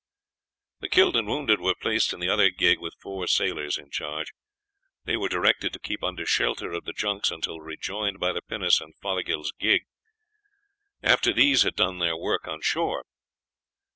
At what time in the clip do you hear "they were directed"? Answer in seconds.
5.05-5.73